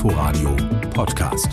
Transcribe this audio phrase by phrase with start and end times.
[0.00, 0.56] Inforadio
[0.94, 1.52] Podcast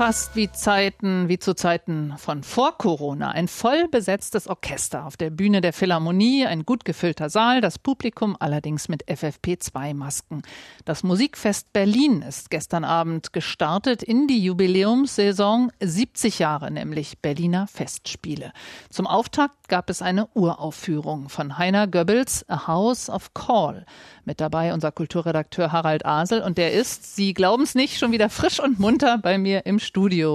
[0.00, 3.32] fast wie Zeiten, wie zu Zeiten von vor Corona.
[3.32, 8.34] Ein voll besetztes Orchester auf der Bühne der Philharmonie, ein gut gefüllter Saal, das Publikum
[8.40, 10.40] allerdings mit FFP2-Masken.
[10.86, 18.54] Das Musikfest Berlin ist gestern Abend gestartet in die Jubiläumssaison 70 Jahre, nämlich Berliner Festspiele.
[18.88, 23.84] Zum Auftakt gab es eine Uraufführung von Heiner Goebbels A House of Call.
[24.24, 28.30] Mit dabei unser Kulturredakteur Harald Asel und der ist, Sie glauben es nicht, schon wieder
[28.30, 29.89] frisch und munter bei mir im Studio.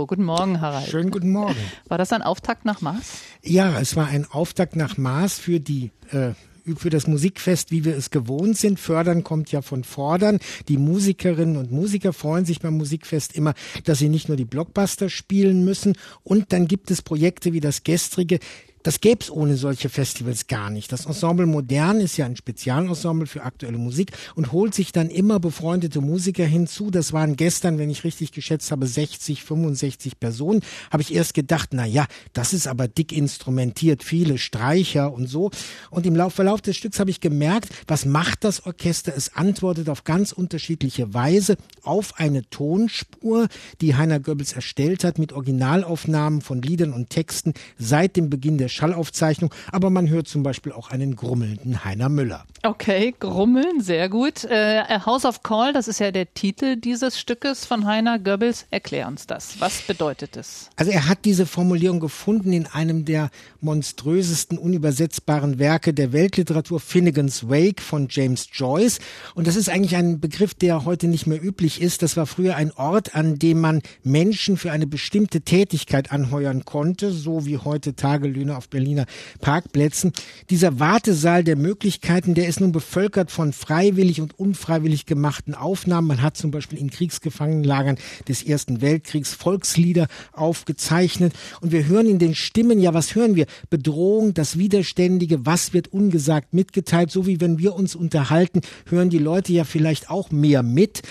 [0.07, 0.87] Guten Morgen, Harald.
[0.87, 1.55] Schönen guten Morgen.
[1.87, 3.19] War das ein Auftakt nach Maß?
[3.43, 6.31] Ja, es war ein Auftakt nach Maß für die äh,
[6.77, 8.79] für das Musikfest, wie wir es gewohnt sind.
[8.79, 10.39] Fördern kommt ja von fordern.
[10.67, 15.09] Die Musikerinnen und Musiker freuen sich beim Musikfest immer, dass sie nicht nur die Blockbuster
[15.09, 15.93] spielen müssen.
[16.23, 18.39] Und dann gibt es Projekte wie das gestrige,
[18.85, 20.91] das gäbe es ohne solche Festivals gar nicht.
[20.91, 25.39] Das Ensemble Modern ist ja ein Spezialensemble für aktuelle Musik und holt sich dann immer
[25.39, 26.91] befreundete Musiker hinzu.
[26.91, 30.61] Das waren gestern, wenn ich richtig geschätzt habe, 60, 65 Personen.
[30.91, 35.49] Habe ich erst gedacht, na ja, das ist aber dick instrumentiert, viele Streicher und so.
[35.89, 39.13] Und im Verlauf des Stücks habe ich gemerkt, was macht das Orchester?
[39.17, 43.47] Es antwortet auf ganz unterschiedliche Weise auf eine Tonspur,
[43.81, 48.74] die Heiner Goebbels erstellt hat mit Originalaufnahmen von Liedern und Texten seit dem Beginn der
[48.75, 52.45] Schallaufzeichnung, aber man hört zum Beispiel auch einen grummelnden Heiner Müller.
[52.63, 54.43] Okay, grummeln, sehr gut.
[54.43, 58.65] Äh, House of Call, das ist ja der Titel dieses Stückes von Heiner Goebbels.
[58.71, 59.59] Erklär uns das.
[59.59, 60.69] Was bedeutet es?
[60.75, 63.29] Also er hat diese Formulierung gefunden in einem der
[63.61, 68.99] monströsesten, unübersetzbaren Werke der Weltliteratur, Finnegan's Wake von James Joyce.
[69.35, 72.01] Und das ist eigentlich ein Begriff, der heute nicht mehr üblich ist.
[72.01, 77.11] Das war früher ein Ort, an dem man Menschen für eine bestimmte Tätigkeit anheuern konnte,
[77.11, 79.05] so wie heute Tagelöhne auf auf Berliner
[79.41, 80.11] Parkplätzen.
[80.49, 86.07] Dieser Wartesaal der Möglichkeiten, der ist nun bevölkert von freiwillig und unfreiwillig gemachten Aufnahmen.
[86.07, 91.33] Man hat zum Beispiel in Kriegsgefangenenlagern des Ersten Weltkriegs Volkslieder aufgezeichnet.
[91.61, 93.45] Und wir hören in den Stimmen, ja, was hören wir?
[93.69, 97.11] Bedrohung, das Widerständige, was wird ungesagt mitgeteilt?
[97.11, 101.03] So wie wenn wir uns unterhalten, hören die Leute ja vielleicht auch mehr mit.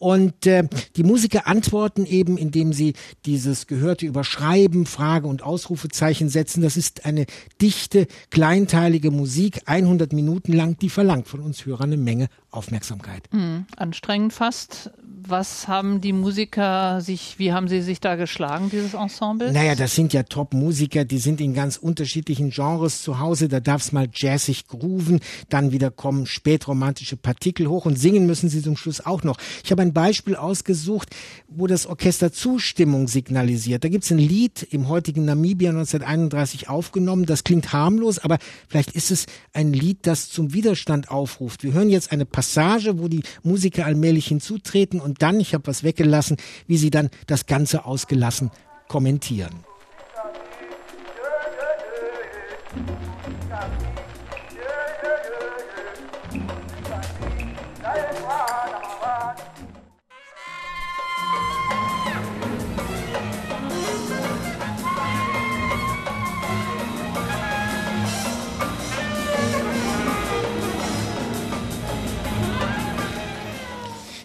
[0.00, 0.66] Und äh,
[0.96, 2.94] die Musiker antworten eben, indem sie
[3.26, 6.62] dieses Gehörte überschreiben, Frage- und Ausrufezeichen setzen.
[6.62, 7.26] Das ist eine
[7.60, 13.28] dichte, kleinteilige Musik, 100 Minuten lang, die verlangt von uns Hörern eine Menge Aufmerksamkeit.
[13.32, 14.90] Mhm, anstrengend fast.
[15.02, 19.52] Was haben die Musiker sich, wie haben sie sich da geschlagen, dieses Ensemble?
[19.52, 23.48] Naja, das sind ja Top-Musiker, die sind in ganz unterschiedlichen Genres zu Hause.
[23.48, 28.48] Da darf es mal jazzig grooven, dann wieder kommen spätromantische Partikel hoch und singen müssen
[28.48, 29.36] sie zum Schluss auch noch.
[29.62, 31.08] Ich habe ein Beispiel ausgesucht,
[31.48, 33.84] wo das Orchester Zustimmung signalisiert.
[33.84, 37.26] Da gibt es ein Lied im heutigen Namibia 1931 aufgenommen.
[37.26, 41.62] Das klingt harmlos, aber vielleicht ist es ein Lied, das zum Widerstand aufruft.
[41.64, 45.82] Wir hören jetzt eine Passage, wo die Musiker allmählich hinzutreten und dann, ich habe was
[45.82, 46.36] weggelassen,
[46.66, 48.50] wie sie dann das Ganze ausgelassen
[48.88, 49.64] kommentieren.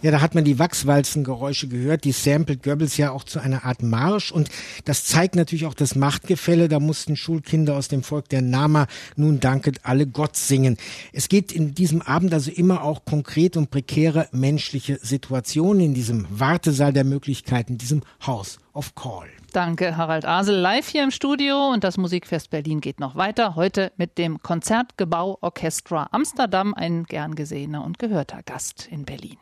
[0.06, 2.04] Ja, da hat man die Wachswalzengeräusche gehört.
[2.04, 4.32] Die sampled Goebbels ja auch zu einer Art Marsch.
[4.32, 4.50] Und
[4.84, 6.70] das zeigt natürlich auch das Machtgefälle.
[6.70, 8.86] Da mussten Schulkinder aus dem Volk der Nama
[9.16, 10.78] nun danket alle Gott singen.
[11.12, 16.28] Es geht in diesem Abend also immer auch konkret um prekäre menschliche Situationen in diesem
[16.30, 19.26] Wartesaal der Möglichkeiten, diesem House of Call.
[19.56, 21.70] Danke, Harald Asel, live hier im Studio.
[21.70, 23.56] Und das Musikfest Berlin geht noch weiter.
[23.56, 29.38] Heute mit dem Konzertgebau Orchestra Amsterdam, ein gern gesehener und gehörter Gast in Berlin.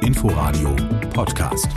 [0.00, 0.74] Inforadio
[1.12, 1.68] Podcast.